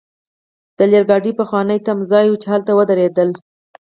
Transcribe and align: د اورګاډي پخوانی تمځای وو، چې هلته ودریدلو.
د 0.77 0.79
اورګاډي 0.91 1.31
پخوانی 1.39 1.77
تمځای 1.87 2.25
وو، 2.27 2.39
چې 2.41 2.47
هلته 2.53 2.71
ودریدلو. 2.73 3.39